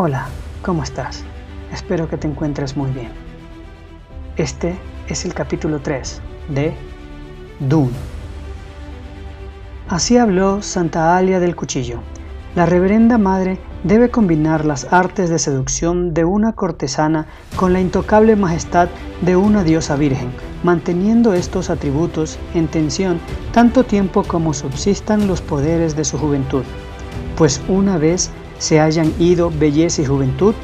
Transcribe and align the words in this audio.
Hola, 0.00 0.28
¿cómo 0.62 0.84
estás? 0.84 1.24
Espero 1.72 2.08
que 2.08 2.16
te 2.16 2.28
encuentres 2.28 2.76
muy 2.76 2.92
bien. 2.92 3.10
Este 4.36 4.78
es 5.08 5.24
el 5.24 5.34
capítulo 5.34 5.80
3 5.80 6.22
de 6.50 6.72
Dune. 7.58 7.90
Así 9.88 10.16
habló 10.16 10.62
Santa 10.62 11.16
Alia 11.16 11.40
del 11.40 11.56
Cuchillo. 11.56 11.98
La 12.54 12.64
reverenda 12.64 13.18
madre 13.18 13.58
debe 13.82 14.08
combinar 14.08 14.64
las 14.64 14.86
artes 14.92 15.30
de 15.30 15.40
seducción 15.40 16.14
de 16.14 16.24
una 16.24 16.52
cortesana 16.52 17.26
con 17.56 17.72
la 17.72 17.80
intocable 17.80 18.36
majestad 18.36 18.88
de 19.22 19.34
una 19.34 19.64
diosa 19.64 19.96
virgen, 19.96 20.30
manteniendo 20.62 21.34
estos 21.34 21.70
atributos 21.70 22.38
en 22.54 22.68
tensión 22.68 23.18
tanto 23.50 23.82
tiempo 23.82 24.22
como 24.22 24.54
subsistan 24.54 25.26
los 25.26 25.42
poderes 25.42 25.96
de 25.96 26.04
su 26.04 26.18
juventud. 26.18 26.62
Pues 27.36 27.60
una 27.68 27.98
vez 27.98 28.30
se 28.58 28.80
hayan 28.80 29.12
ido 29.18 29.50
belleza 29.50 30.02
y 30.02 30.06
juventud, 30.06 30.54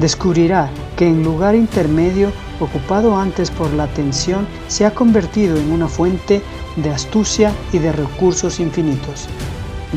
descubrirá 0.00 0.70
que 0.96 1.06
en 1.06 1.22
lugar 1.22 1.54
intermedio 1.54 2.32
ocupado 2.60 3.16
antes 3.16 3.50
por 3.50 3.72
la 3.72 3.88
tensión 3.88 4.46
se 4.68 4.86
ha 4.86 4.92
convertido 4.92 5.56
en 5.56 5.72
una 5.72 5.88
fuente 5.88 6.42
de 6.76 6.90
astucia 6.90 7.52
y 7.72 7.78
de 7.78 7.92
recursos 7.92 8.60
infinitos. 8.60 9.26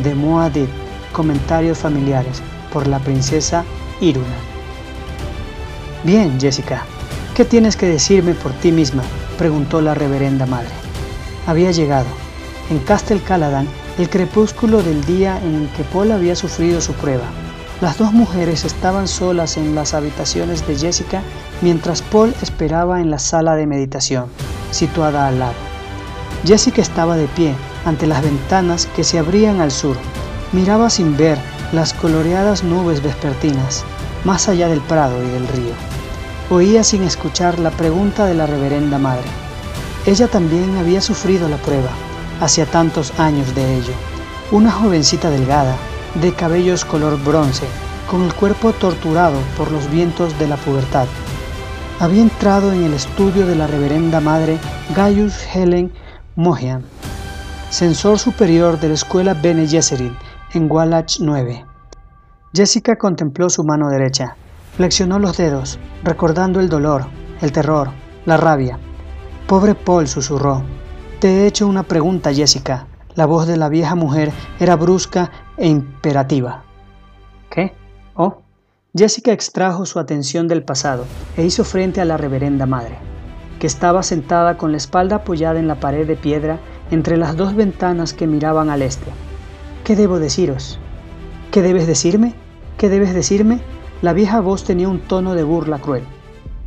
De 0.04 0.16
Moadid, 0.16 0.68
comentarios 1.14 1.78
familiares, 1.78 2.42
por 2.74 2.88
la 2.88 3.00
princesa 3.00 3.64
Iruna. 4.02 4.26
Bien, 6.04 6.40
Jessica, 6.40 6.84
¿qué 7.36 7.46
tienes 7.46 7.76
que 7.78 7.88
decirme 7.88 8.34
por 8.34 8.52
ti 8.54 8.72
misma? 8.72 9.04
preguntó 9.38 9.82
la 9.82 9.94
reverenda 9.94 10.46
madre. 10.46 10.70
Había 11.46 11.72
llegado. 11.72 12.08
En 12.70 12.80
Castel 12.80 13.22
Caladan 13.22 13.68
el 13.98 14.10
crepúsculo 14.10 14.84
del 14.84 15.06
día 15.06 15.40
en 15.42 15.70
que 15.70 15.84
Paul 15.84 16.12
había 16.12 16.36
sufrido 16.36 16.82
su 16.82 16.94
prueba. 16.94 17.24
Las 17.82 17.98
dos 17.98 18.14
mujeres 18.14 18.64
estaban 18.64 19.08
solas 19.08 19.58
en 19.58 19.76
las 19.76 19.94
habitaciones 19.94 20.66
de 20.68 20.78
Jessica 20.78 21.22
mientras 21.62 22.02
Paul 22.02 22.34
esperaba 22.42 23.02
en 23.02 23.12
la 23.12 23.20
sala 23.20 23.56
de 23.56 23.68
meditación, 23.68 24.28
situada 24.72 25.28
al 25.28 25.40
lado. 25.40 25.54
Jessica 26.46 26.82
estaba 26.82 27.18
de 27.18 27.28
pie 27.28 27.54
ante 27.86 28.08
las 28.08 28.24
ventanas 28.24 28.88
que 28.96 29.04
se 29.04 29.20
abrían 29.20 29.60
al 29.60 29.72
sur. 29.72 29.98
Miraba 30.52 30.90
sin 30.90 31.18
ver 31.18 31.38
las 31.74 31.94
coloreadas 31.94 32.64
nubes 32.64 33.04
vespertinas, 33.04 33.84
más 34.24 34.48
allá 34.48 34.68
del 34.68 34.82
prado 34.82 35.22
y 35.24 35.28
del 35.30 35.48
río. 35.48 35.74
Oía 36.50 36.84
sin 36.84 37.04
escuchar 37.04 37.60
la 37.60 37.72
pregunta 37.72 38.26
de 38.26 38.36
la 38.36 38.46
reverenda 38.46 38.98
madre. 38.98 39.28
Ella 40.06 40.28
también 40.28 40.78
había 40.78 41.02
sufrido 41.02 41.50
la 41.50 41.58
prueba 41.58 41.90
hacía 42.42 42.66
tantos 42.66 43.18
años 43.20 43.54
de 43.56 43.78
ello. 43.78 43.94
Una 44.52 44.72
jovencita 44.72 45.30
delgada, 45.30 45.76
de 46.22 46.34
cabellos 46.34 46.86
color 46.86 47.22
bronce, 47.24 47.66
con 48.10 48.24
el 48.24 48.34
cuerpo 48.34 48.74
torturado 48.74 49.38
por 49.58 49.72
los 49.72 49.90
vientos 49.90 50.38
de 50.40 50.48
la 50.48 50.58
pubertad. 50.58 51.08
Había 52.00 52.22
entrado 52.22 52.74
en 52.74 52.84
el 52.84 52.94
estudio 52.94 53.46
de 53.46 53.56
la 53.56 53.68
reverenda 53.68 54.20
madre 54.20 54.58
Gaius 54.96 55.36
Helen 55.54 55.94
Mohian, 56.36 56.84
censor 57.70 58.20
superior 58.20 58.80
de 58.80 58.90
la 58.90 58.94
escuela 58.94 59.34
Bene 59.34 59.68
Gesserit 59.68 60.14
en 60.54 60.70
Wallach 60.72 61.20
9. 61.20 61.66
Jessica 62.54 62.98
contempló 62.98 63.50
su 63.50 63.64
mano 63.64 63.90
derecha, 63.90 64.36
flexionó 64.76 65.20
los 65.20 65.38
dedos, 65.38 65.80
recordando 66.04 66.60
el 66.60 66.70
dolor, 66.70 67.06
el 67.42 67.52
terror, 67.52 67.90
la 68.26 68.38
rabia. 68.38 68.80
Pobre 69.48 69.76
Paul 69.76 70.08
susurró, 70.08 70.64
te 71.20 71.30
he 71.30 71.48
hecho 71.48 71.68
una 71.68 71.84
pregunta, 71.84 72.34
Jessica. 72.34 72.88
La 73.16 73.26
voz 73.26 73.48
de 73.48 73.56
la 73.56 73.70
vieja 73.70 73.96
mujer 73.96 74.34
era 74.60 74.76
brusca 74.76 75.32
e 75.58 75.68
imperativa. 75.68 76.64
¿Qué? 77.50 77.74
Oh. 78.16 78.42
Jessica 78.98 79.34
extrajo 79.34 79.86
su 79.86 80.00
atención 80.00 80.48
del 80.48 80.64
pasado 80.64 81.06
e 81.36 81.44
hizo 81.44 81.66
frente 81.66 82.00
a 82.00 82.06
la 82.06 82.16
reverenda 82.16 82.66
madre, 82.66 82.98
que 83.60 83.68
estaba 83.68 84.04
sentada 84.04 84.58
con 84.58 84.72
la 84.72 84.78
espalda 84.78 85.18
apoyada 85.18 85.60
en 85.60 85.68
la 85.68 85.80
pared 85.80 86.08
de 86.08 86.16
piedra 86.16 86.60
entre 86.92 87.18
las 87.18 87.36
dos 87.36 87.56
ventanas 87.56 88.14
que 88.14 88.28
miraban 88.28 88.70
al 88.70 88.82
este. 88.82 89.12
¿Qué 89.84 89.96
debo 89.96 90.20
deciros? 90.20 90.80
¿Qué 91.52 91.62
debes 91.62 91.88
decirme? 91.88 92.36
¿Qué 92.78 92.90
debes 92.90 93.14
decirme? 93.14 93.60
La 94.02 94.14
vieja 94.14 94.40
voz 94.40 94.64
tenía 94.64 94.88
un 94.88 95.00
tono 95.00 95.36
de 95.36 95.44
burla 95.44 95.80
cruel. 95.80 96.04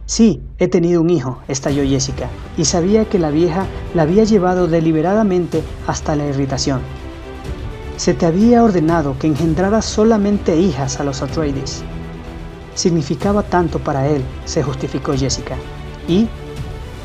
Sí, 0.06 0.43
he 0.59 0.69
tenido 0.69 1.03
un 1.03 1.10
hijo, 1.10 1.38
estalló 1.48 1.82
Jessica, 1.82 2.28
y 2.56 2.65
sabía 2.65 3.04
que 3.04 3.19
la 3.19 3.31
vieja 3.31 3.66
la 3.94 4.03
había 4.03 4.25
llevado 4.25 4.66
deliberadamente 4.66 5.62
hasta 5.87 6.16
la 6.16 6.27
irritación. 6.27 6.81
Se 7.98 8.14
te 8.14 8.26
había 8.26 8.62
ordenado 8.62 9.19
que 9.19 9.26
engendraras 9.26 9.84
solamente 9.84 10.56
hijas 10.56 11.00
a 11.00 11.04
los 11.04 11.20
Atreides. 11.20 11.82
Significaba 12.76 13.42
tanto 13.42 13.81
para 13.81 14.06
él, 14.06 14.22
se 14.44 14.62
justificó 14.62 15.14
Jessica. 15.14 15.56
Y, 16.06 16.28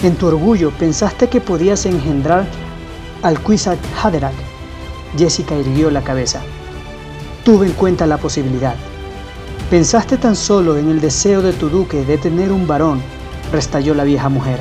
en 0.03 0.15
tu 0.15 0.27
orgullo, 0.27 0.69
pensaste 0.77 1.29
que 1.29 1.41
podías 1.41 1.87
engendrar 1.87 2.45
al 3.23 3.39
Kwisatz 3.39 3.81
Haderach. 4.03 4.35
Jessica 5.17 5.55
irguió 5.55 5.89
la 5.89 6.03
cabeza. 6.03 6.41
Tuve 7.43 7.65
en 7.65 7.73
cuenta 7.73 8.05
la 8.05 8.19
posibilidad. 8.19 8.75
Pensaste 9.71 10.17
tan 10.17 10.35
solo 10.35 10.77
en 10.77 10.91
el 10.91 11.01
deseo 11.01 11.41
de 11.41 11.53
tu 11.53 11.69
duque 11.69 12.05
de 12.05 12.19
tener 12.19 12.51
un 12.51 12.67
varón, 12.67 13.01
restalló 13.51 13.95
la 13.95 14.03
vieja 14.03 14.29
mujer, 14.29 14.59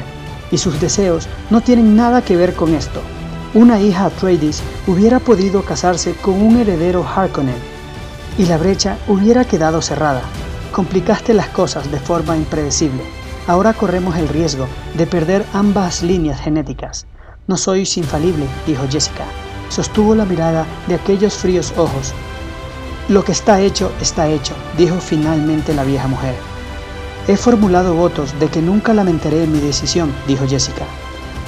y 0.50 0.56
sus 0.56 0.81
deseos 0.81 1.28
no 1.50 1.60
tienen 1.60 1.94
nada 1.94 2.25
que 2.25 2.38
ver 2.38 2.54
con 2.54 2.72
esto. 2.72 3.03
Una 3.54 3.80
hija 3.80 4.06
Atreides 4.06 4.62
hubiera 4.86 5.20
podido 5.20 5.62
casarse 5.62 6.14
con 6.14 6.40
un 6.40 6.58
heredero 6.58 7.06
Harkonnen, 7.06 7.54
y 8.38 8.46
la 8.46 8.56
brecha 8.56 8.98
hubiera 9.08 9.44
quedado 9.44 9.82
cerrada. 9.82 10.22
Complicaste 10.72 11.34
las 11.34 11.48
cosas 11.48 11.90
de 11.90 12.00
forma 12.00 12.36
impredecible. 12.36 13.02
Ahora 13.46 13.74
corremos 13.74 14.16
el 14.16 14.28
riesgo 14.28 14.66
de 14.96 15.06
perder 15.06 15.44
ambas 15.52 16.02
líneas 16.02 16.40
genéticas. 16.40 17.06
No 17.46 17.56
sois 17.56 17.96
infalible, 17.96 18.46
dijo 18.66 18.84
Jessica. 18.90 19.24
Sostuvo 19.69 20.14
la 20.14 20.24
mirada 20.24 20.64
de 20.86 20.94
aquellos 20.94 21.34
fríos 21.34 21.74
ojos 21.76 22.14
lo 23.08 23.24
que 23.24 23.32
está 23.32 23.60
hecho, 23.60 23.90
está 24.00 24.28
hecho, 24.28 24.54
dijo 24.78 24.96
finalmente 25.00 25.74
la 25.74 25.82
vieja 25.82 26.06
mujer. 26.06 26.36
He 27.26 27.36
formulado 27.36 27.94
votos 27.94 28.38
de 28.38 28.46
que 28.48 28.62
nunca 28.62 28.94
lamentaré 28.94 29.46
mi 29.46 29.58
decisión, 29.58 30.12
dijo 30.28 30.46
Jessica. 30.46 30.86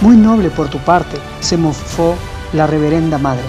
Muy 0.00 0.16
noble 0.16 0.50
por 0.50 0.68
tu 0.68 0.78
parte, 0.78 1.16
se 1.40 1.56
mofó 1.56 2.14
la 2.52 2.66
reverenda 2.66 3.18
madre. 3.18 3.44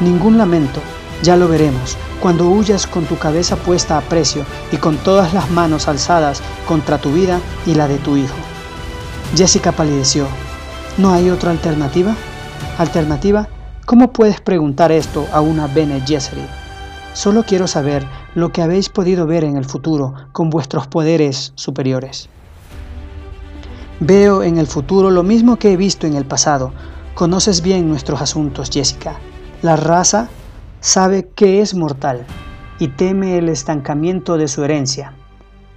Ningún 0.00 0.38
lamento, 0.38 0.80
ya 1.22 1.36
lo 1.36 1.48
veremos, 1.48 1.96
cuando 2.20 2.48
huyas 2.48 2.86
con 2.86 3.04
tu 3.04 3.18
cabeza 3.18 3.56
puesta 3.56 3.98
a 3.98 4.00
precio 4.00 4.44
y 4.72 4.76
con 4.76 4.96
todas 4.96 5.32
las 5.34 5.50
manos 5.50 5.88
alzadas 5.88 6.42
contra 6.66 6.98
tu 6.98 7.12
vida 7.12 7.40
y 7.66 7.74
la 7.74 7.88
de 7.88 7.98
tu 7.98 8.16
hijo. 8.16 8.36
Jessica 9.34 9.72
palideció. 9.72 10.26
¿No 10.98 11.12
hay 11.12 11.30
otra 11.30 11.50
alternativa? 11.50 12.14
¿Alternativa? 12.78 13.48
¿Cómo 13.84 14.12
puedes 14.12 14.40
preguntar 14.40 14.92
esto 14.92 15.26
a 15.32 15.40
una 15.40 15.66
Bene 15.66 16.02
Gesserit? 16.06 16.48
Solo 17.12 17.44
quiero 17.44 17.66
saber 17.66 18.04
lo 18.34 18.50
que 18.50 18.62
habéis 18.62 18.88
podido 18.88 19.26
ver 19.26 19.44
en 19.44 19.56
el 19.56 19.64
futuro 19.64 20.14
con 20.32 20.50
vuestros 20.50 20.86
poderes 20.86 21.52
superiores. 21.54 22.28
Veo 24.00 24.42
en 24.42 24.58
el 24.58 24.66
futuro 24.66 25.10
lo 25.10 25.22
mismo 25.22 25.56
que 25.56 25.72
he 25.72 25.76
visto 25.76 26.06
en 26.06 26.16
el 26.16 26.26
pasado. 26.26 26.72
Conoces 27.14 27.62
bien 27.62 27.88
nuestros 27.88 28.20
asuntos, 28.20 28.68
Jessica. 28.70 29.16
La 29.62 29.76
raza 29.76 30.28
sabe 30.80 31.30
que 31.34 31.62
es 31.62 31.74
mortal 31.74 32.26
y 32.78 32.88
teme 32.88 33.38
el 33.38 33.48
estancamiento 33.48 34.36
de 34.36 34.48
su 34.48 34.62
herencia. 34.64 35.14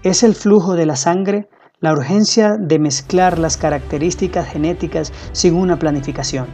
Es 0.03 0.23
el 0.23 0.35
flujo 0.35 0.75
de 0.75 0.85
la 0.85 0.97
sangre, 0.97 1.47
la 1.79 1.93
urgencia 1.93 2.57
de 2.59 2.77
mezclar 2.77 3.39
las 3.39 3.55
características 3.55 4.49
genéticas 4.49 5.13
sin 5.31 5.55
una 5.55 5.79
planificación. 5.79 6.47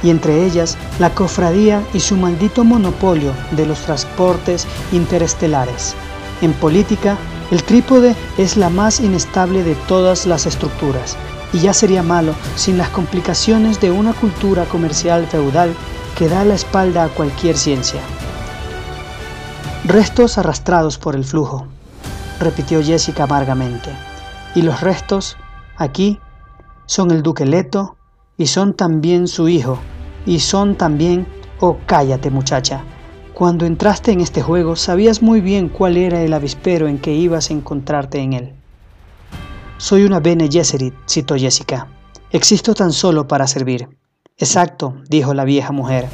y 0.04 0.10
entre 0.10 0.46
ellas 0.46 0.78
la 1.00 1.10
cofradía 1.16 1.82
y 1.94 2.00
su 2.00 2.16
maldito 2.16 2.64
monopolio 2.64 3.32
de 3.52 3.66
los 3.66 3.80
transportes 3.80 4.68
interestelares. 4.92 5.96
En 6.42 6.54
política, 6.54 7.18
el 7.52 7.64
trípode 7.64 8.16
es 8.38 8.58
la 8.58 8.70
más 8.70 9.00
inestable 9.00 9.64
de 9.64 9.76
todas 9.88 10.26
las 10.26 10.46
estructuras, 10.46 11.16
y 11.54 11.60
ya 11.60 11.74
sería 11.74 12.04
malo 12.04 12.34
sin 12.56 12.78
las 12.78 12.90
complicaciones 12.90 13.80
de 13.80 13.92
una 13.92 14.14
cultura 14.14 14.66
comercial 14.66 15.26
feudal 15.28 15.74
que 16.18 16.28
da 16.28 16.44
la 16.44 16.56
espalda 16.56 17.06
a 17.06 17.10
cualquier 17.10 17.58
ciencia. 17.58 18.02
Restos 19.86 20.38
arrastrados 20.38 20.98
por 20.98 21.16
el 21.16 21.24
flujo, 21.24 21.68
repitió 22.40 22.82
Jessica 22.84 23.24
amargamente. 23.24 23.90
Y 24.56 24.62
los 24.62 24.82
restos, 24.82 25.38
aquí, 25.78 26.20
son 26.86 27.12
el 27.12 27.24
duque 27.24 27.46
Leto, 27.46 27.98
y 28.38 28.48
son 28.48 28.74
también 28.74 29.28
su 29.28 29.48
hijo, 29.48 29.80
y 30.26 30.40
son 30.40 30.76
también... 30.76 31.26
Oh, 31.60 31.78
cállate 31.86 32.30
muchacha. 32.30 32.84
Cuando 33.34 33.66
entraste 33.66 34.12
en 34.12 34.22
este 34.22 34.42
juego 34.42 34.76
sabías 34.76 35.22
muy 35.22 35.42
bien 35.42 35.70
cuál 35.70 35.98
era 35.98 36.22
el 36.22 36.34
avispero 36.34 36.88
en 36.88 37.00
que 37.00 37.14
ibas 37.14 37.50
a 37.50 37.54
encontrarte 37.54 38.20
en 38.20 38.34
él. 38.34 38.54
Soy 39.78 40.04
una 40.04 40.20
Bene 40.20 40.50
Gesserit, 40.52 40.94
citó 41.08 41.36
Jessica. 41.36 41.88
Existo 42.32 42.74
tan 42.74 42.92
solo 42.92 43.28
para 43.28 43.48
servir. 43.48 43.90
Exacto, 44.38 44.96
dijo 45.10 45.34
la 45.34 45.46
vieja 45.46 45.72
mujer. 45.72 46.08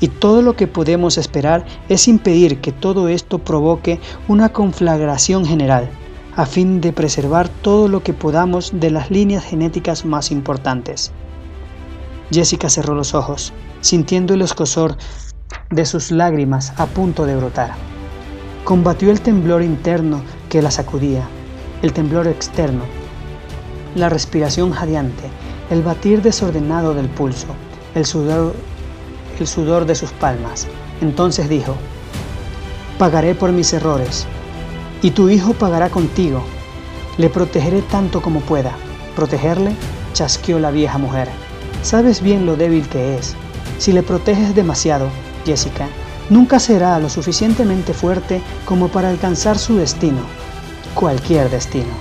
Y 0.00 0.08
todo 0.08 0.42
lo 0.42 0.56
que 0.56 0.66
podemos 0.66 1.16
esperar 1.16 1.64
es 1.88 2.08
impedir 2.08 2.60
que 2.60 2.72
todo 2.72 3.08
esto 3.08 3.38
provoque 3.38 4.00
una 4.28 4.48
conflagración 4.50 5.46
general, 5.46 5.88
a 6.36 6.46
fin 6.46 6.80
de 6.80 6.92
preservar 6.92 7.48
todo 7.48 7.88
lo 7.88 8.02
que 8.02 8.12
podamos 8.12 8.72
de 8.74 8.90
las 8.90 9.10
líneas 9.10 9.44
genéticas 9.44 10.04
más 10.04 10.30
importantes. 10.30 11.12
Jessica 12.30 12.68
cerró 12.68 12.94
los 12.94 13.14
ojos, 13.14 13.52
sintiendo 13.80 14.34
el 14.34 14.42
escosor 14.42 14.96
de 15.70 15.84
sus 15.86 16.10
lágrimas 16.10 16.72
a 16.76 16.86
punto 16.86 17.26
de 17.26 17.36
brotar. 17.36 17.72
Combatió 18.64 19.10
el 19.10 19.20
temblor 19.20 19.62
interno 19.62 20.22
que 20.48 20.62
la 20.62 20.70
sacudía, 20.70 21.26
el 21.82 21.92
temblor 21.92 22.26
externo 22.26 22.82
la 23.94 24.08
respiración 24.08 24.72
jadeante, 24.72 25.30
el 25.70 25.82
batir 25.82 26.20
desordenado 26.22 26.94
del 26.94 27.08
pulso, 27.08 27.46
el 27.94 28.04
sudor, 28.04 28.54
el 29.38 29.46
sudor 29.46 29.86
de 29.86 29.94
sus 29.94 30.10
palmas. 30.10 30.66
Entonces 31.00 31.48
dijo, 31.48 31.76
pagaré 32.98 33.34
por 33.34 33.52
mis 33.52 33.72
errores, 33.72 34.26
y 35.02 35.12
tu 35.12 35.28
hijo 35.28 35.52
pagará 35.52 35.90
contigo. 35.90 36.42
Le 37.18 37.28
protegeré 37.28 37.82
tanto 37.82 38.20
como 38.20 38.40
pueda. 38.40 38.72
¿Protegerle? 39.14 39.72
chasqueó 40.12 40.58
la 40.58 40.70
vieja 40.70 40.98
mujer. 40.98 41.28
Sabes 41.84 42.22
bien 42.22 42.46
lo 42.46 42.56
débil 42.56 42.88
que 42.88 43.18
es. 43.18 43.36
Si 43.76 43.92
le 43.92 44.02
proteges 44.02 44.54
demasiado, 44.54 45.10
Jessica, 45.44 45.86
nunca 46.30 46.58
será 46.58 46.98
lo 46.98 47.10
suficientemente 47.10 47.92
fuerte 47.92 48.40
como 48.64 48.88
para 48.88 49.10
alcanzar 49.10 49.58
su 49.58 49.76
destino, 49.76 50.22
cualquier 50.94 51.50
destino. 51.50 51.92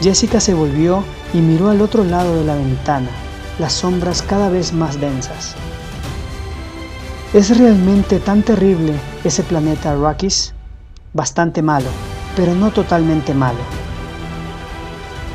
Jessica 0.00 0.38
se 0.38 0.54
volvió 0.54 1.02
y 1.34 1.38
miró 1.38 1.68
al 1.68 1.80
otro 1.80 2.04
lado 2.04 2.36
de 2.36 2.44
la 2.44 2.54
ventana, 2.54 3.08
las 3.58 3.72
sombras 3.72 4.22
cada 4.22 4.50
vez 4.50 4.72
más 4.72 5.00
densas. 5.00 5.56
¿Es 7.34 7.58
realmente 7.58 8.20
tan 8.20 8.44
terrible 8.44 8.94
ese 9.24 9.42
planeta 9.42 9.90
Arrakis? 9.90 10.54
Bastante 11.12 11.60
malo, 11.60 11.88
pero 12.36 12.54
no 12.54 12.70
totalmente 12.70 13.34
malo. 13.34 13.58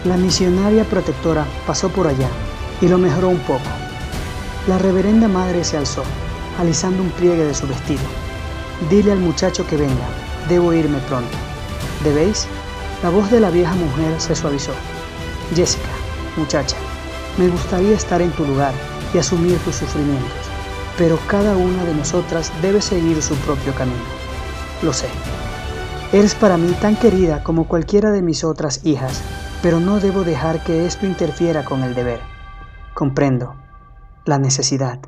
La 0.05 0.15
misionaria 0.15 0.85
protectora 0.85 1.45
pasó 1.67 1.89
por 1.89 2.07
allá 2.07 2.29
y 2.81 2.87
lo 2.87 2.97
mejoró 2.97 3.29
un 3.29 3.39
poco. 3.39 3.61
La 4.67 4.77
reverenda 4.77 5.27
madre 5.27 5.63
se 5.63 5.77
alzó, 5.77 6.03
alisando 6.59 7.01
un 7.01 7.09
pliegue 7.11 7.45
de 7.45 7.53
su 7.53 7.67
vestido. 7.67 8.01
Dile 8.89 9.11
al 9.11 9.19
muchacho 9.19 9.65
que 9.65 9.77
venga, 9.77 10.07
debo 10.49 10.73
irme 10.73 10.99
pronto. 11.07 11.37
¿Debéis? 12.03 12.47
La 13.03 13.09
voz 13.09 13.31
de 13.31 13.39
la 13.39 13.49
vieja 13.49 13.73
mujer 13.75 14.19
se 14.19 14.35
suavizó. 14.35 14.73
Jessica, 15.55 15.89
muchacha, 16.37 16.77
me 17.37 17.47
gustaría 17.47 17.95
estar 17.95 18.21
en 18.21 18.31
tu 18.31 18.45
lugar 18.45 18.73
y 19.13 19.17
asumir 19.17 19.57
tus 19.59 19.75
sufrimientos, 19.75 20.31
pero 20.97 21.19
cada 21.27 21.55
una 21.57 21.83
de 21.83 21.93
nosotras 21.93 22.51
debe 22.61 22.81
seguir 22.81 23.21
su 23.21 23.35
propio 23.37 23.73
camino. 23.73 24.03
Lo 24.81 24.93
sé. 24.93 25.07
Eres 26.11 26.35
para 26.35 26.57
mí 26.57 26.71
tan 26.81 26.95
querida 26.95 27.43
como 27.43 27.67
cualquiera 27.67 28.11
de 28.11 28.21
mis 28.21 28.43
otras 28.43 28.81
hijas, 28.83 29.21
pero 29.61 29.79
no 29.79 29.99
debo 29.99 30.23
dejar 30.23 30.63
que 30.63 30.85
esto 30.85 31.05
interfiera 31.05 31.63
con 31.63 31.83
el 31.83 31.95
deber. 31.95 32.19
Comprendo. 33.01 33.55
La 34.25 34.37
necesidad. 34.37 34.99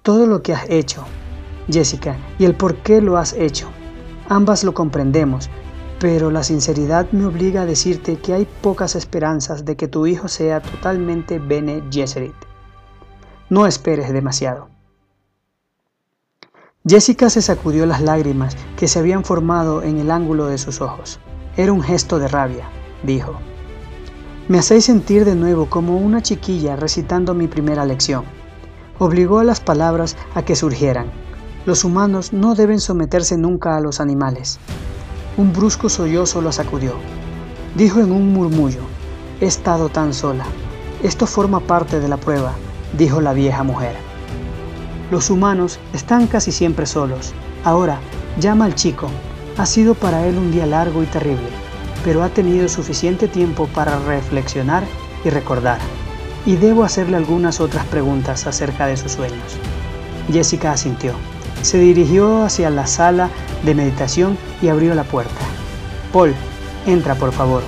Todo 0.00 0.24
lo 0.24 0.40
que 0.40 0.54
has 0.54 0.64
hecho, 0.70 1.04
Jessica, 1.68 2.16
y 2.38 2.46
el 2.46 2.54
por 2.54 2.76
qué 2.76 3.02
lo 3.02 3.18
has 3.18 3.34
hecho. 3.34 3.68
Ambas 4.30 4.64
lo 4.64 4.72
comprendemos 4.72 5.50
pero 6.00 6.30
la 6.30 6.42
sinceridad 6.42 7.10
me 7.10 7.26
obliga 7.26 7.62
a 7.62 7.66
decirte 7.66 8.16
que 8.16 8.32
hay 8.32 8.46
pocas 8.62 8.94
esperanzas 8.94 9.66
de 9.66 9.76
que 9.76 9.88
tu 9.88 10.06
hijo 10.06 10.28
sea 10.28 10.62
totalmente 10.62 11.38
Bene 11.38 11.82
Gesserit. 11.90 12.34
No 13.50 13.66
esperes 13.66 14.10
demasiado. 14.10 14.70
Jessica 16.86 17.28
se 17.28 17.42
sacudió 17.42 17.84
las 17.84 18.00
lágrimas 18.00 18.56
que 18.78 18.88
se 18.88 19.00
habían 19.00 19.22
formado 19.22 19.82
en 19.82 19.98
el 19.98 20.10
ángulo 20.10 20.46
de 20.46 20.56
sus 20.56 20.80
ojos. 20.80 21.20
Era 21.58 21.72
un 21.72 21.82
gesto 21.82 22.18
de 22.18 22.28
rabia, 22.28 22.70
dijo. 23.02 23.38
Me 24.48 24.58
hacéis 24.58 24.86
sentir 24.86 25.26
de 25.26 25.34
nuevo 25.34 25.66
como 25.66 25.98
una 25.98 26.22
chiquilla 26.22 26.74
recitando 26.74 27.34
mi 27.34 27.48
primera 27.48 27.84
lección. 27.84 28.24
Obligó 28.98 29.40
a 29.40 29.44
las 29.44 29.60
palabras 29.60 30.16
a 30.34 30.42
que 30.42 30.56
surgieran. 30.56 31.12
Los 31.66 31.84
humanos 31.84 32.32
no 32.32 32.54
deben 32.54 32.80
someterse 32.80 33.36
nunca 33.36 33.76
a 33.76 33.80
los 33.80 34.00
animales. 34.00 34.58
Un 35.36 35.52
brusco 35.52 35.90
sollozo 35.90 36.40
la 36.40 36.52
sacudió. 36.52 36.94
Dijo 37.76 38.00
en 38.00 38.10
un 38.10 38.32
murmullo, 38.32 38.80
he 39.42 39.44
estado 39.44 39.90
tan 39.90 40.14
sola. 40.14 40.46
Esto 41.02 41.26
forma 41.26 41.60
parte 41.60 42.00
de 42.00 42.08
la 42.08 42.16
prueba, 42.16 42.54
dijo 42.96 43.20
la 43.20 43.34
vieja 43.34 43.62
mujer. 43.64 43.96
Los 45.10 45.28
humanos 45.28 45.78
están 45.92 46.26
casi 46.26 46.52
siempre 46.52 46.86
solos. 46.86 47.34
Ahora, 47.64 48.00
llama 48.40 48.64
al 48.64 48.74
chico. 48.74 49.10
Ha 49.58 49.66
sido 49.66 49.94
para 49.94 50.26
él 50.26 50.38
un 50.38 50.50
día 50.52 50.64
largo 50.64 51.02
y 51.02 51.06
terrible, 51.06 51.48
pero 52.08 52.22
ha 52.22 52.30
tenido 52.30 52.70
suficiente 52.70 53.28
tiempo 53.28 53.66
para 53.66 53.98
reflexionar 53.98 54.82
y 55.26 55.28
recordar. 55.28 55.78
Y 56.46 56.56
debo 56.56 56.82
hacerle 56.82 57.18
algunas 57.18 57.60
otras 57.60 57.84
preguntas 57.84 58.46
acerca 58.46 58.86
de 58.86 58.96
sus 58.96 59.12
sueños. 59.12 59.58
Jessica 60.32 60.72
asintió. 60.72 61.12
Se 61.60 61.78
dirigió 61.78 62.44
hacia 62.44 62.70
la 62.70 62.86
sala 62.86 63.28
de 63.62 63.74
meditación 63.74 64.38
y 64.62 64.68
abrió 64.68 64.94
la 64.94 65.04
puerta. 65.04 65.34
Paul, 66.10 66.34
entra 66.86 67.14
por 67.14 67.30
favor. 67.30 67.62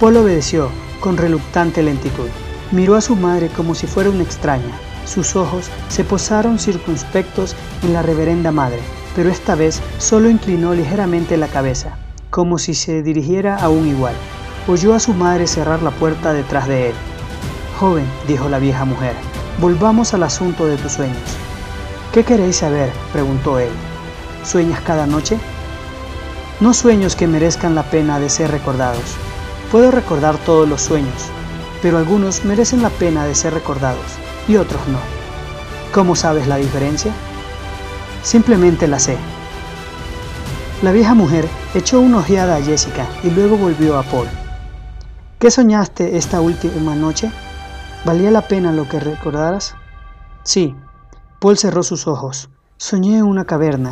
Paul 0.00 0.16
obedeció 0.16 0.68
con 0.98 1.18
reluctante 1.18 1.84
lentitud. 1.84 2.28
Miró 2.72 2.96
a 2.96 3.00
su 3.00 3.14
madre 3.14 3.46
como 3.46 3.76
si 3.76 3.86
fuera 3.86 4.10
una 4.10 4.24
extraña. 4.24 4.76
Sus 5.04 5.36
ojos 5.36 5.70
se 5.88 6.02
posaron 6.02 6.58
circunspectos 6.58 7.54
en 7.84 7.92
la 7.92 8.02
reverenda 8.02 8.50
madre, 8.50 8.80
pero 9.14 9.30
esta 9.30 9.54
vez 9.54 9.80
solo 9.98 10.28
inclinó 10.28 10.74
ligeramente 10.74 11.36
la 11.36 11.46
cabeza, 11.46 11.96
como 12.38 12.56
si 12.56 12.72
se 12.72 13.02
dirigiera 13.02 13.56
a 13.56 13.68
un 13.68 13.88
igual. 13.88 14.14
Oyó 14.68 14.94
a 14.94 15.00
su 15.00 15.12
madre 15.12 15.48
cerrar 15.48 15.82
la 15.82 15.90
puerta 15.90 16.32
detrás 16.32 16.68
de 16.68 16.90
él. 16.90 16.94
Joven, 17.80 18.06
dijo 18.28 18.48
la 18.48 18.60
vieja 18.60 18.84
mujer, 18.84 19.14
volvamos 19.60 20.14
al 20.14 20.22
asunto 20.22 20.64
de 20.66 20.76
tus 20.76 20.92
sueños. 20.92 21.18
¿Qué 22.12 22.22
queréis 22.22 22.58
saber? 22.58 22.92
preguntó 23.12 23.58
él. 23.58 23.72
¿Sueñas 24.44 24.80
cada 24.82 25.04
noche? 25.04 25.36
No 26.60 26.72
sueños 26.74 27.16
que 27.16 27.26
merezcan 27.26 27.74
la 27.74 27.82
pena 27.82 28.20
de 28.20 28.30
ser 28.30 28.52
recordados. 28.52 29.16
Puedo 29.72 29.90
recordar 29.90 30.36
todos 30.46 30.68
los 30.68 30.80
sueños, 30.80 31.32
pero 31.82 31.98
algunos 31.98 32.44
merecen 32.44 32.82
la 32.82 32.90
pena 32.90 33.26
de 33.26 33.34
ser 33.34 33.52
recordados 33.52 34.12
y 34.46 34.58
otros 34.58 34.86
no. 34.86 35.00
¿Cómo 35.92 36.14
sabes 36.14 36.46
la 36.46 36.58
diferencia? 36.58 37.10
Simplemente 38.22 38.86
la 38.86 39.00
sé. 39.00 39.16
La 40.80 40.92
vieja 40.92 41.12
mujer 41.12 41.48
echó 41.74 41.98
una 41.98 42.18
ojeada 42.18 42.54
a 42.54 42.62
Jessica 42.62 43.04
y 43.24 43.30
luego 43.30 43.56
volvió 43.56 43.98
a 43.98 44.04
Paul. 44.04 44.28
¿Qué 45.40 45.50
soñaste 45.50 46.16
esta 46.16 46.40
última 46.40 46.94
noche? 46.94 47.32
¿Valía 48.04 48.30
la 48.30 48.46
pena 48.46 48.70
lo 48.70 48.88
que 48.88 49.00
recordaras? 49.00 49.74
Sí, 50.44 50.76
Paul 51.40 51.58
cerró 51.58 51.82
sus 51.82 52.06
ojos. 52.06 52.48
Soñé 52.76 53.24
una 53.24 53.44
caverna 53.44 53.90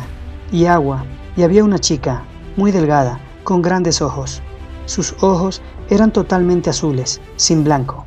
y 0.49 0.67
agua 0.67 1.03
y 1.35 1.43
había 1.43 1.65
una 1.65 1.77
chica, 1.77 2.23
muy 2.55 2.71
delgada, 2.71 3.19
con 3.43 3.61
grandes 3.61 4.01
ojos. 4.01 4.41
Sus 4.85 5.13
ojos 5.21 5.61
eran 5.89 6.13
totalmente 6.13 6.69
azules, 6.69 7.19
sin 7.35 7.65
blanco. 7.65 8.05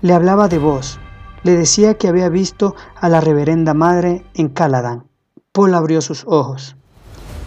Le 0.00 0.14
hablaba 0.14 0.48
de 0.48 0.58
vos, 0.58 0.98
le 1.44 1.52
decía 1.52 1.94
que 1.96 2.08
había 2.08 2.28
visto 2.28 2.74
a 2.96 3.08
la 3.08 3.20
reverenda 3.20 3.72
madre 3.72 4.24
en 4.34 4.48
Caladan. 4.48 5.04
Paul 5.52 5.74
abrió 5.74 6.00
sus 6.00 6.24
ojos. 6.26 6.74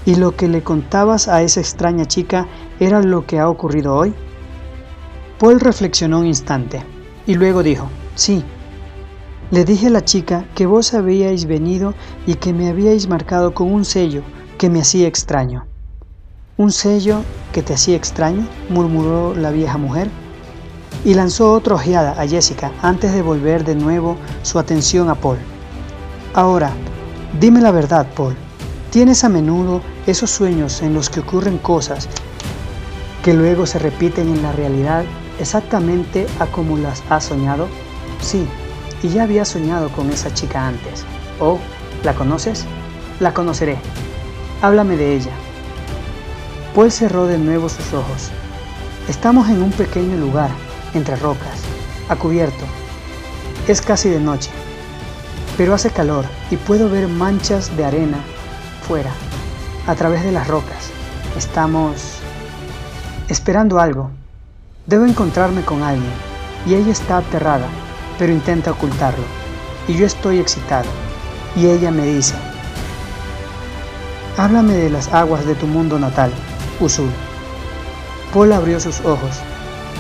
¿Y 0.06 0.16
lo 0.16 0.36
que 0.36 0.48
le 0.48 0.64
contabas 0.64 1.28
a 1.28 1.44
esa 1.44 1.60
extraña 1.60 2.06
chica 2.06 2.48
era 2.80 3.02
lo 3.02 3.26
que 3.26 3.40
ha 3.40 3.50
ocurrido 3.50 3.96
hoy? 3.96 4.14
Paul 5.38 5.60
reflexionó 5.60 6.20
un 6.20 6.26
instante 6.26 6.84
y 7.28 7.36
luego 7.36 7.64
dijo, 7.64 7.88
sí. 8.16 8.44
Le 9.52 9.66
dije 9.66 9.88
a 9.88 9.92
la 9.92 10.06
chica 10.06 10.46
que 10.56 10.66
vos 10.66 10.94
habíais 10.94 11.46
venido 11.46 11.94
y 12.26 12.36
que 12.36 12.54
me 12.54 12.70
habíais 12.70 13.08
marcado 13.08 13.54
con 13.54 13.72
un 13.72 13.86
sello 13.86 14.24
que 14.58 14.70
me 14.70 14.82
hacía 14.82 15.08
extraño. 15.08 15.66
¿Un 16.58 16.72
sello 16.72 17.24
que 17.52 17.62
te 17.62 17.74
hacía 17.74 17.96
extraño? 17.96 18.48
murmuró 18.70 19.36
la 19.36 19.52
vieja 19.52 19.78
mujer 19.78 20.10
y 21.04 21.14
lanzó 21.14 21.54
otra 21.54 21.76
ojeada 21.76 22.20
a 22.22 22.28
Jessica 22.28 22.72
antes 22.82 23.14
de 23.14 23.22
volver 23.22 23.64
de 23.64 23.76
nuevo 23.76 24.18
su 24.44 24.60
atención 24.60 25.10
a 25.10 25.16
Paul. 25.16 25.38
Ahora, 26.34 26.72
dime 27.40 27.62
la 27.62 27.72
verdad, 27.72 28.08
Paul. 28.16 28.36
¿Tienes 28.92 29.24
a 29.24 29.30
menudo 29.30 29.82
esos 30.06 30.30
sueños 30.32 30.82
en 30.82 30.94
los 30.94 31.10
que 31.10 31.22
ocurren 31.22 31.58
cosas 31.60 32.10
que 33.24 33.34
luego 33.34 33.66
se 33.66 33.80
repiten 33.80 34.28
en 34.28 34.44
la 34.44 34.52
realidad 34.52 35.06
exactamente 35.40 36.28
a 36.40 36.48
como 36.48 36.78
las 36.78 37.02
has 37.10 37.24
soñado? 37.24 37.70
Sí, 38.20 38.46
y 39.02 39.08
ya 39.08 39.24
había 39.24 39.46
soñado 39.46 39.88
con 39.94 40.10
esa 40.10 40.34
chica 40.34 40.68
antes. 40.68 41.06
¿Oh, 41.40 41.58
la 42.04 42.14
conoces? 42.16 42.66
La 43.22 43.34
conoceré. 43.34 43.78
Háblame 44.62 44.98
de 44.98 45.16
ella. 45.16 45.32
Paul 46.76 46.92
cerró 46.92 47.28
de 47.28 47.38
nuevo 47.38 47.70
sus 47.70 47.94
ojos. 47.94 48.30
Estamos 49.08 49.48
en 49.48 49.64
un 49.64 49.72
pequeño 49.72 50.18
lugar, 50.18 50.50
entre 50.94 51.16
rocas, 51.16 51.62
a 52.10 52.18
cubierto. 52.18 52.66
Es 53.70 53.82
casi 53.82 54.10
de 54.10 54.20
noche, 54.20 54.50
pero 55.56 55.74
hace 55.74 55.92
calor 55.92 56.26
y 56.50 56.58
puedo 56.58 56.90
ver 56.90 57.08
manchas 57.08 57.78
de 57.78 57.86
arena 57.86 58.18
a 59.88 59.96
través 59.96 60.24
de 60.24 60.32
las 60.32 60.48
rocas. 60.48 60.92
Estamos 61.38 62.20
esperando 63.30 63.80
algo. 63.80 64.12
Debo 64.86 65.06
encontrarme 65.06 65.62
con 65.62 65.82
alguien 65.82 66.12
y 66.66 66.76
ella 66.76 66.92
está 66.92 67.18
aterrada, 67.18 67.68
pero 68.20 68.34
intenta 68.34 68.72
ocultarlo. 68.72 69.24
Y 69.88 69.96
yo 69.96 70.06
estoy 70.06 70.40
excitado. 70.40 70.90
Y 71.56 71.68
ella 71.68 71.92
me 71.92 72.06
dice, 72.06 72.36
háblame 74.38 74.74
de 74.74 74.90
las 74.90 75.08
aguas 75.14 75.46
de 75.46 75.56
tu 75.56 75.68
mundo 75.68 75.98
natal, 75.98 76.32
Usul. 76.80 77.10
Paul 78.34 78.52
abrió 78.54 78.80
sus 78.80 79.00
ojos 79.02 79.42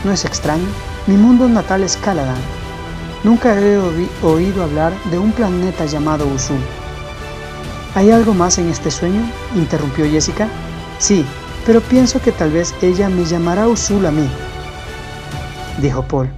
¿No 0.03 0.11
es 0.11 0.25
extraño? 0.25 0.67
Mi 1.05 1.15
mundo 1.15 1.47
natal 1.47 1.83
es 1.83 1.95
Caladan. 1.95 2.41
Nunca 3.23 3.53
he 3.53 3.77
oído 4.23 4.63
hablar 4.63 4.91
de 5.11 5.19
un 5.19 5.31
planeta 5.31 5.85
llamado 5.85 6.25
Usul. 6.25 6.57
¿Hay 7.95 8.11
algo 8.11 8.33
más 8.33 8.57
en 8.57 8.69
este 8.69 8.91
sueño? 8.91 9.21
interrumpió 9.55 10.05
Jessica. 10.05 10.47
Sí, 10.97 11.25
pero 11.65 11.81
pienso 11.81 12.21
que 12.21 12.31
tal 12.31 12.51
vez 12.51 12.73
ella 12.81 13.09
me 13.09 13.25
llamará 13.25 13.67
Usul 13.67 14.05
a 14.05 14.11
mí, 14.11 14.29
dijo 15.81 16.03
Paul. 16.03 16.29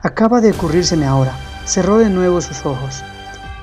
Acaba 0.00 0.40
de 0.40 0.50
ocurrírseme 0.52 1.06
ahora. 1.06 1.32
Cerró 1.64 1.98
de 1.98 2.10
nuevo 2.10 2.40
sus 2.40 2.66
ojos. 2.66 3.04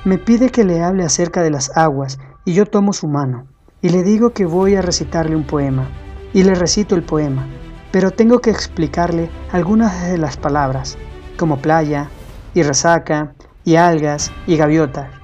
Me 0.04 0.16
pide 0.16 0.50
que 0.50 0.64
le 0.64 0.82
hable 0.82 1.04
acerca 1.04 1.42
de 1.42 1.50
las 1.50 1.76
aguas 1.76 2.18
y 2.44 2.54
yo 2.54 2.64
tomo 2.64 2.92
su 2.92 3.08
mano 3.08 3.46
y 3.82 3.90
le 3.90 4.02
digo 4.02 4.30
que 4.30 4.46
voy 4.46 4.74
a 4.74 4.82
recitarle 4.82 5.36
un 5.36 5.44
poema 5.44 5.86
y 6.32 6.42
le 6.42 6.54
recito 6.54 6.94
el 6.94 7.02
poema 7.02 7.46
pero 7.90 8.10
tengo 8.10 8.40
que 8.40 8.50
explicarle 8.50 9.30
algunas 9.52 10.08
de 10.08 10.18
las 10.18 10.36
palabras, 10.36 10.96
como 11.36 11.58
playa, 11.58 12.08
y 12.54 12.62
resaca, 12.62 13.34
y 13.64 13.76
algas, 13.76 14.30
y 14.46 14.56
gaviotas. 14.56 15.19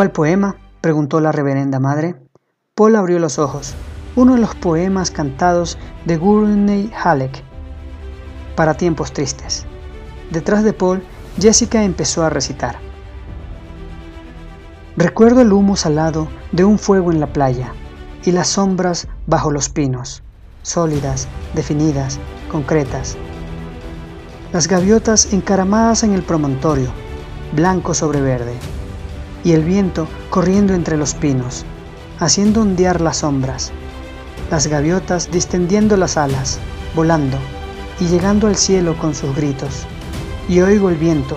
¿Cuál 0.00 0.12
poema? 0.12 0.56
preguntó 0.80 1.20
la 1.20 1.30
reverenda 1.30 1.78
madre. 1.78 2.16
Paul 2.74 2.96
abrió 2.96 3.18
los 3.18 3.38
ojos. 3.38 3.74
Uno 4.16 4.32
de 4.32 4.40
los 4.40 4.54
poemas 4.54 5.10
cantados 5.10 5.76
de 6.06 6.16
Gurney 6.16 6.90
Halleck 7.04 7.42
para 8.56 8.72
tiempos 8.72 9.12
tristes. 9.12 9.66
Detrás 10.30 10.64
de 10.64 10.72
Paul, 10.72 11.02
Jessica 11.38 11.84
empezó 11.84 12.24
a 12.24 12.30
recitar. 12.30 12.76
Recuerdo 14.96 15.42
el 15.42 15.52
humo 15.52 15.76
salado 15.76 16.28
de 16.50 16.64
un 16.64 16.78
fuego 16.78 17.12
en 17.12 17.20
la 17.20 17.34
playa 17.34 17.74
y 18.24 18.32
las 18.32 18.48
sombras 18.48 19.06
bajo 19.26 19.50
los 19.50 19.68
pinos 19.68 20.22
sólidas, 20.62 21.28
definidas, 21.54 22.18
concretas. 22.50 23.18
Las 24.54 24.66
gaviotas 24.66 25.34
encaramadas 25.34 26.04
en 26.04 26.14
el 26.14 26.22
promontorio, 26.22 26.88
blanco 27.54 27.92
sobre 27.92 28.22
verde, 28.22 28.54
y 29.44 29.52
el 29.52 29.64
viento 29.64 30.06
corriendo 30.28 30.74
entre 30.74 30.96
los 30.96 31.14
pinos, 31.14 31.64
haciendo 32.18 32.62
ondear 32.62 33.00
las 33.00 33.18
sombras. 33.18 33.72
Las 34.50 34.66
gaviotas 34.66 35.30
distendiendo 35.30 35.96
las 35.96 36.16
alas, 36.16 36.58
volando 36.94 37.38
y 38.00 38.06
llegando 38.06 38.46
al 38.46 38.56
cielo 38.56 38.96
con 38.98 39.14
sus 39.14 39.34
gritos. 39.34 39.86
Y 40.48 40.60
oigo 40.60 40.90
el 40.90 40.96
viento 40.96 41.36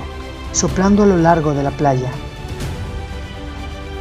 soplando 0.53 1.03
a 1.03 1.05
lo 1.07 1.17
largo 1.17 1.53
de 1.53 1.63
la 1.63 1.71
playa. 1.71 2.09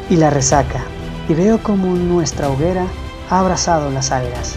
Y 0.09 0.17
la 0.17 0.31
resaca, 0.31 0.85
y 1.29 1.35
veo 1.35 1.63
como 1.63 1.95
nuestra 1.95 2.49
hoguera 2.49 2.87
ha 3.31 3.41
abrazado 3.41 3.91
las 3.91 4.13
algas. 4.13 4.57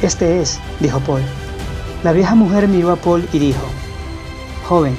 Este 0.00 0.40
es, 0.40 0.58
dijo 0.80 0.98
Paul. 1.00 1.22
La 2.02 2.12
vieja 2.12 2.34
mujer 2.34 2.66
miró 2.66 2.90
a 2.90 2.96
Paul 2.96 3.28
y 3.32 3.38
dijo, 3.38 3.62
Joven, 4.68 4.96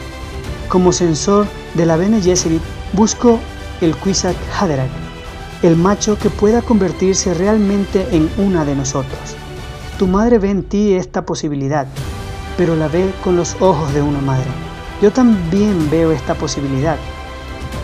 como 0.70 0.94
censor 0.94 1.48
de 1.74 1.86
la 1.86 1.98
Bene 1.98 2.22
Gesserit, 2.22 2.62
busco 2.94 3.40
el 3.82 3.96
Quisak 3.96 4.36
Haderach, 4.60 4.92
el 5.62 5.76
macho 5.76 6.18
que 6.18 6.30
pueda 6.30 6.62
convertirse 6.62 7.34
realmente 7.34 8.08
en 8.12 8.30
una 8.38 8.66
de 8.66 8.76
nosotros. 8.76 9.36
Tu 9.98 10.08
madre 10.08 10.40
ve 10.40 10.50
en 10.50 10.64
ti 10.64 10.94
esta 10.94 11.26
posibilidad, 11.26 11.88
pero 12.58 12.76
la 12.76 12.88
ve 12.88 13.12
con 13.24 13.36
los 13.36 13.56
ojos 13.60 13.94
de 13.94 14.02
una 14.02 14.20
madre. 14.20 14.50
Yo 15.02 15.12
también 15.12 15.90
veo 15.90 16.12
esta 16.12 16.36
posibilidad, 16.36 16.98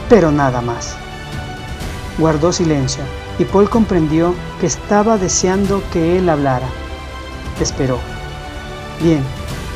pero 0.10 0.32
nada 0.32 0.62
más. 0.62 0.96
Guardó 2.18 2.52
silencio 2.52 3.04
y 3.40 3.46
Paul 3.46 3.70
comprendió 3.70 4.34
que 4.60 4.68
estaba 4.68 5.18
deseando 5.18 5.82
que 5.92 6.18
él 6.18 6.30
hablara 6.30 6.68
esperó. 7.64 8.00
Bien, 9.02 9.24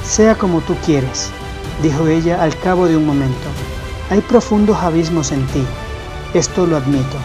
sea 0.03 0.35
como 0.35 0.61
tú 0.61 0.75
quieres, 0.85 1.29
dijo 1.81 2.07
ella 2.07 2.41
al 2.43 2.57
cabo 2.59 2.87
de 2.87 2.97
un 2.97 3.05
momento. 3.05 3.47
Hay 4.13 4.21
profundos 4.21 4.77
abismos 4.77 5.31
en 5.31 5.43
ti, 5.47 5.65
esto 6.35 6.67
lo 6.67 6.77
admito. 6.77 7.17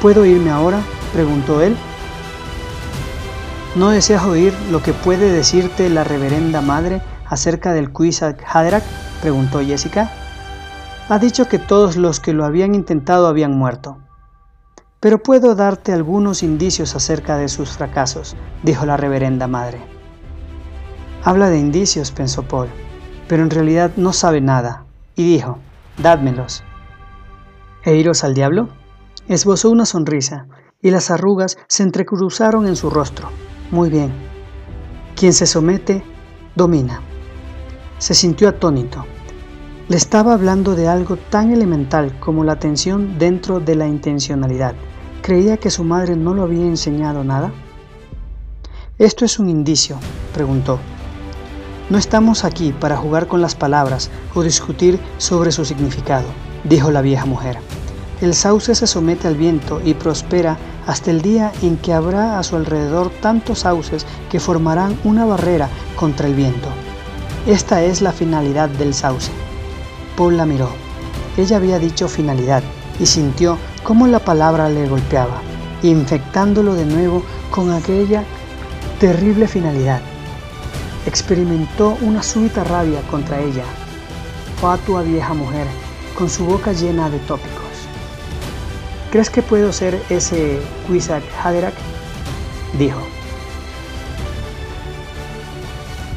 ¿Puedo 0.00 0.24
irme 0.24 0.48
ahora? 0.48 0.78
preguntó 1.12 1.60
él. 1.60 1.76
¿No 3.74 3.88
deseas 3.90 4.22
oír 4.22 4.54
lo 4.70 4.80
que 4.80 4.92
puede 4.92 5.32
decirte 5.32 5.90
la 5.90 6.04
reverenda 6.04 6.60
madre 6.60 7.02
acerca 7.26 7.72
del 7.72 7.92
Quisak 7.92 8.44
Haderach? 8.46 8.84
preguntó 9.22 9.58
Jessica. 9.58 10.08
Ha 11.08 11.18
dicho 11.18 11.48
que 11.48 11.58
todos 11.58 11.96
los 11.96 12.20
que 12.20 12.32
lo 12.32 12.44
habían 12.44 12.76
intentado 12.76 13.26
habían 13.26 13.58
muerto 13.58 13.98
pero 15.00 15.20
puedo 15.20 15.56
darte 15.56 15.92
algunos 15.92 16.44
indicios 16.44 16.94
acerca 16.94 17.36
de 17.36 17.48
sus 17.48 17.70
fracasos, 17.70 18.36
dijo 18.62 18.86
la 18.86 18.96
reverenda 18.96 19.48
madre. 19.48 19.80
Habla 21.24 21.48
de 21.48 21.58
indicios, 21.58 22.12
pensó 22.12 22.44
Paul, 22.44 22.68
pero 23.26 23.42
en 23.42 23.50
realidad 23.50 23.90
no 23.96 24.12
sabe 24.12 24.40
nada, 24.40 24.84
y 25.16 25.24
dijo, 25.24 25.58
dádmelos. 25.98 26.62
¿E 27.84 27.96
iros 27.96 28.24
al 28.24 28.34
diablo? 28.34 28.68
Esbozó 29.28 29.70
una 29.70 29.86
sonrisa, 29.86 30.46
y 30.80 30.90
las 30.90 31.10
arrugas 31.10 31.58
se 31.68 31.82
entrecruzaron 31.82 32.66
en 32.66 32.76
su 32.76 32.90
rostro. 32.90 33.28
Muy 33.70 33.90
bien. 33.90 34.12
Quien 35.16 35.32
se 35.32 35.46
somete, 35.46 36.04
domina. 36.54 37.00
Se 37.98 38.14
sintió 38.14 38.48
atónito. 38.48 39.04
Le 39.88 39.96
estaba 39.96 40.34
hablando 40.34 40.74
de 40.74 40.88
algo 40.88 41.16
tan 41.16 41.52
elemental 41.52 42.18
como 42.20 42.44
la 42.44 42.58
tensión 42.58 43.18
dentro 43.18 43.60
de 43.60 43.74
la 43.74 43.86
intencionalidad 43.86 44.74
¿Creía 45.22 45.56
que 45.56 45.70
su 45.70 45.84
madre 45.84 46.16
no 46.16 46.34
lo 46.34 46.42
había 46.42 46.66
enseñado 46.66 47.22
nada? 47.22 47.52
¿Esto 48.98 49.24
es 49.24 49.38
un 49.38 49.48
indicio? 49.48 49.96
preguntó. 50.34 50.80
No 51.92 51.98
estamos 51.98 52.46
aquí 52.46 52.72
para 52.72 52.96
jugar 52.96 53.26
con 53.26 53.42
las 53.42 53.54
palabras 53.54 54.08
o 54.32 54.42
discutir 54.42 54.98
sobre 55.18 55.52
su 55.52 55.66
significado, 55.66 56.24
dijo 56.64 56.90
la 56.90 57.02
vieja 57.02 57.26
mujer. 57.26 57.58
El 58.22 58.32
sauce 58.32 58.74
se 58.74 58.86
somete 58.86 59.28
al 59.28 59.36
viento 59.36 59.78
y 59.84 59.92
prospera 59.92 60.56
hasta 60.86 61.10
el 61.10 61.20
día 61.20 61.52
en 61.60 61.76
que 61.76 61.92
habrá 61.92 62.38
a 62.38 62.42
su 62.44 62.56
alrededor 62.56 63.10
tantos 63.20 63.58
sauces 63.58 64.06
que 64.30 64.40
formarán 64.40 64.98
una 65.04 65.26
barrera 65.26 65.68
contra 65.94 66.26
el 66.28 66.34
viento. 66.34 66.66
Esta 67.46 67.82
es 67.82 68.00
la 68.00 68.12
finalidad 68.12 68.70
del 68.70 68.94
sauce. 68.94 69.30
Paul 70.16 70.38
la 70.38 70.46
miró. 70.46 70.70
Ella 71.36 71.58
había 71.58 71.78
dicho 71.78 72.08
finalidad 72.08 72.62
y 73.00 73.04
sintió 73.04 73.58
cómo 73.82 74.06
la 74.06 74.20
palabra 74.20 74.70
le 74.70 74.88
golpeaba. 74.88 75.42
infectándolo 75.82 76.72
de 76.72 76.86
nuevo 76.86 77.22
con 77.50 77.70
aquella 77.70 78.24
terrible 78.98 79.46
finalidad. 79.46 80.00
Experimentó 81.04 81.98
una 82.00 82.22
súbita 82.22 82.62
rabia 82.62 83.00
contra 83.10 83.40
ella, 83.40 83.64
fatua 84.60 85.02
vieja 85.02 85.34
mujer, 85.34 85.66
con 86.16 86.30
su 86.30 86.44
boca 86.44 86.72
llena 86.72 87.10
de 87.10 87.18
tópicos. 87.20 87.62
¿Crees 89.10 89.28
que 89.28 89.42
puedo 89.42 89.72
ser 89.72 90.00
ese 90.08 90.60
Quisak 90.86 91.22
Haderach? 91.42 91.74
Dijo. 92.78 93.00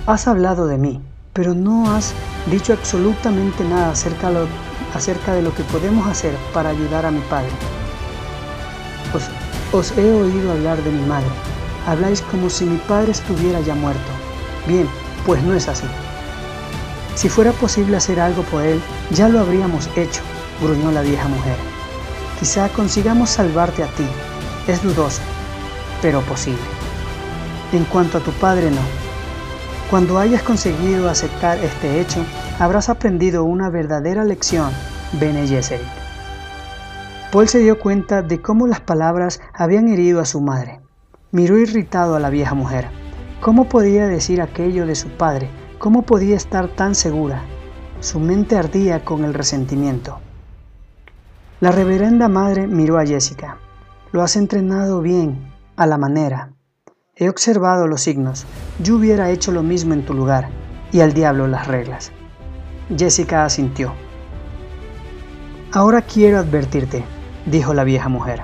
Has 0.06 0.28
hablado 0.28 0.68
de 0.68 0.78
mí, 0.78 1.02
pero 1.34 1.56
no 1.56 1.92
has 1.94 2.14
dicho 2.52 2.72
absolutamente 2.74 3.64
nada 3.64 3.90
acerca, 3.90 4.30
de 5.34 5.42
lo 5.42 5.54
que 5.56 5.64
podemos 5.64 6.08
hacer 6.08 6.36
para 6.54 6.70
ayudar 6.70 7.08
a 7.08 7.12
mi 7.12 7.22
padre. 7.22 7.50
Os 9.72 9.92
he 9.98 10.12
oído 10.12 10.52
hablar 10.52 10.82
de 10.84 10.92
mi 10.92 11.06
madre. 11.08 11.28
Habláis 11.88 12.22
como 12.22 12.50
si 12.50 12.66
mi 12.66 12.78
padre 12.78 13.12
estuviera 13.12 13.60
ya 13.62 13.74
muerto. 13.74 14.25
Bien, 14.68 14.88
pues 15.26 15.42
no 15.44 15.54
es 15.54 15.68
así. 15.68 15.86
Si 17.16 17.30
fuera 17.30 17.52
posible 17.54 17.98
hacer 17.98 18.20
algo 18.20 18.44
por 18.44 18.64
él, 18.64 18.82
ya 19.12 19.30
lo 19.30 19.40
habríamos 19.40 19.90
hecho, 19.96 20.22
gruñó 20.62 20.92
la 20.92 21.02
vieja 21.02 21.28
mujer. 21.28 21.56
Quizá 22.40 22.68
consigamos 22.70 23.30
salvarte 23.30 23.84
a 23.84 23.88
ti. 23.88 24.06
Es 24.68 24.84
dudoso, 24.84 25.22
pero 26.02 26.22
posible. 26.22 26.60
En 27.72 27.86
cuanto 27.86 28.18
a 28.18 28.22
tu 28.22 28.32
padre, 28.32 28.70
no. 28.72 28.82
Cuando 29.90 30.20
hayas 30.20 30.42
conseguido 30.42 31.10
aceptar 31.10 31.58
este 31.60 32.02
hecho, 32.02 32.26
habrás 32.60 32.90
aprendido 32.90 33.44
una 33.44 33.70
verdadera 33.70 34.26
lección, 34.26 34.72
Bene 35.14 35.48
Gesserit. 35.48 35.88
Paul 37.32 37.48
se 37.48 37.60
dio 37.60 37.80
cuenta 37.80 38.22
de 38.22 38.42
cómo 38.42 38.68
las 38.68 38.80
palabras 38.82 39.42
habían 39.54 39.88
herido 39.88 40.22
a 40.22 40.26
su 40.26 40.42
madre. 40.42 40.82
Miró 41.32 41.58
irritado 41.58 42.16
a 42.16 42.20
la 42.20 42.30
vieja 42.30 42.56
mujer. 42.56 43.05
¿Cómo 43.46 43.66
podía 43.66 44.08
decir 44.08 44.42
aquello 44.42 44.88
de 44.88 44.96
su 44.96 45.08
padre? 45.08 45.52
¿Cómo 45.78 46.02
podía 46.02 46.36
estar 46.36 46.68
tan 46.68 46.96
segura? 46.96 47.44
Su 48.00 48.20
mente 48.20 48.58
ardía 48.58 49.06
con 49.06 49.24
el 49.24 49.36
resentimiento. 49.36 50.18
La 51.60 51.72
reverenda 51.72 52.28
madre 52.28 52.66
miró 52.66 52.98
a 52.98 53.06
Jessica. 53.06 53.60
Lo 54.12 54.24
has 54.24 54.36
entrenado 54.36 55.00
bien, 55.04 55.48
a 55.76 55.86
la 55.86 56.00
manera. 56.00 56.54
He 57.16 57.30
observado 57.30 57.86
los 57.86 58.02
signos. 58.02 58.48
Yo 58.82 58.96
hubiera 58.96 59.30
hecho 59.30 59.52
lo 59.52 59.62
mismo 59.62 59.94
en 59.94 60.04
tu 60.08 60.16
lugar, 60.16 60.50
y 60.92 61.02
al 61.02 61.14
diablo 61.14 61.46
las 61.46 61.68
reglas. 61.68 62.12
Jessica 62.98 63.46
asintió. 63.46 63.94
Ahora 65.72 66.02
quiero 66.02 66.40
advertirte, 66.40 67.04
dijo 67.46 67.76
la 67.76 67.84
vieja 67.84 68.10
mujer. 68.10 68.42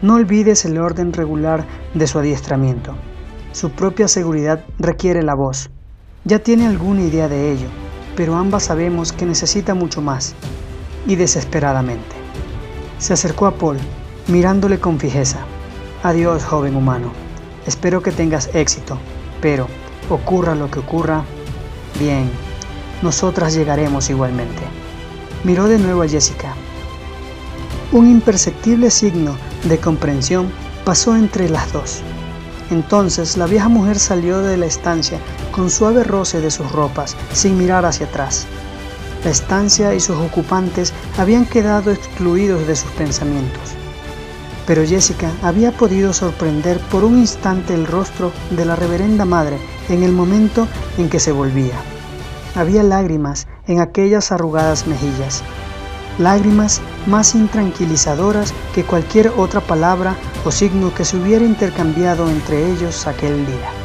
No 0.00 0.14
olvides 0.14 0.64
el 0.64 0.78
orden 0.78 1.12
regular 1.12 1.64
de 1.94 2.06
su 2.06 2.20
adiestramiento. 2.20 2.94
Su 3.52 3.70
propia 3.70 4.08
seguridad 4.08 4.64
requiere 4.78 5.22
la 5.22 5.34
voz. 5.34 5.68
Ya 6.24 6.38
tiene 6.38 6.66
alguna 6.66 7.02
idea 7.02 7.28
de 7.28 7.52
ello, 7.52 7.68
pero 8.16 8.34
ambas 8.34 8.64
sabemos 8.64 9.12
que 9.12 9.26
necesita 9.26 9.74
mucho 9.74 10.00
más, 10.00 10.34
y 11.06 11.16
desesperadamente. 11.16 12.16
Se 12.98 13.12
acercó 13.12 13.46
a 13.46 13.54
Paul, 13.54 13.76
mirándole 14.26 14.80
con 14.80 14.98
fijeza. 14.98 15.40
Adiós, 16.02 16.44
joven 16.44 16.76
humano. 16.76 17.12
Espero 17.66 18.02
que 18.02 18.10
tengas 18.10 18.48
éxito, 18.54 18.96
pero 19.42 19.66
ocurra 20.08 20.54
lo 20.54 20.70
que 20.70 20.78
ocurra, 20.78 21.22
bien, 22.00 22.30
nosotras 23.02 23.54
llegaremos 23.54 24.08
igualmente. 24.08 24.62
Miró 25.44 25.68
de 25.68 25.78
nuevo 25.78 26.02
a 26.02 26.08
Jessica. 26.08 26.54
Un 27.92 28.08
imperceptible 28.08 28.90
signo 28.90 29.36
de 29.64 29.78
comprensión 29.78 30.50
pasó 30.84 31.14
entre 31.16 31.50
las 31.50 31.70
dos. 31.72 32.02
Entonces 32.72 33.36
la 33.36 33.46
vieja 33.46 33.68
mujer 33.68 34.00
salió 34.00 34.40
de 34.40 34.56
la 34.56 34.66
estancia 34.66 35.20
con 35.52 35.70
suave 35.70 36.02
roce 36.02 36.40
de 36.40 36.50
sus 36.50 36.72
ropas, 36.72 37.16
sin 37.32 37.56
mirar 37.56 37.84
hacia 37.84 38.06
atrás. 38.06 38.46
La 39.22 39.30
estancia 39.30 39.94
y 39.94 40.00
sus 40.00 40.16
ocupantes 40.16 40.92
habían 41.16 41.46
quedado 41.46 41.92
excluidos 41.92 42.66
de 42.66 42.74
sus 42.74 42.90
pensamientos 42.92 43.76
pero 44.66 44.86
Jessica 44.86 45.30
había 45.42 45.72
podido 45.72 46.12
sorprender 46.12 46.78
por 46.90 47.04
un 47.04 47.18
instante 47.18 47.74
el 47.74 47.86
rostro 47.86 48.32
de 48.50 48.64
la 48.64 48.76
reverenda 48.76 49.24
madre 49.24 49.58
en 49.88 50.02
el 50.02 50.12
momento 50.12 50.68
en 50.98 51.08
que 51.08 51.20
se 51.20 51.32
volvía. 51.32 51.74
Había 52.54 52.82
lágrimas 52.82 53.48
en 53.66 53.80
aquellas 53.80 54.30
arrugadas 54.30 54.86
mejillas, 54.86 55.42
lágrimas 56.18 56.80
más 57.06 57.34
intranquilizadoras 57.34 58.54
que 58.74 58.84
cualquier 58.84 59.28
otra 59.36 59.60
palabra 59.60 60.16
o 60.44 60.50
signo 60.50 60.94
que 60.94 61.04
se 61.04 61.16
hubiera 61.16 61.44
intercambiado 61.44 62.28
entre 62.28 62.70
ellos 62.72 63.06
aquel 63.06 63.46
día. 63.46 63.81